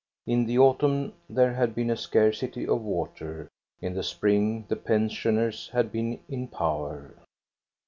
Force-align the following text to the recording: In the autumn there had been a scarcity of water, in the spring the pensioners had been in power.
In 0.25 0.47
the 0.47 0.57
autumn 0.57 1.13
there 1.29 1.53
had 1.53 1.75
been 1.75 1.91
a 1.91 1.95
scarcity 1.95 2.67
of 2.67 2.81
water, 2.81 3.47
in 3.81 3.93
the 3.93 4.01
spring 4.01 4.65
the 4.67 4.75
pensioners 4.75 5.69
had 5.73 5.91
been 5.91 6.19
in 6.27 6.47
power. 6.47 7.13